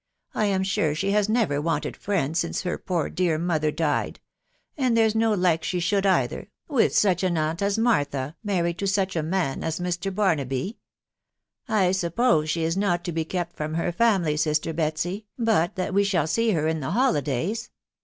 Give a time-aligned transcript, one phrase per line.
[0.33, 1.29] I Am sure she has.
[1.29, 4.19] never wanted friends since .her poor dear mother .died;
[4.75, 9.21] and there's no like she should either, with .sach.«iwtunt; as Martha, married to such, a
[9.21, 10.11] manias Mr.
[10.15, 10.79] Barnaby......
[11.67, 13.03] I suppose she is not.
[13.03, 16.51] to be kept from, her iamily, sister Betsy, but that we shall fa?
[16.51, 17.69] her ia..the holydzys.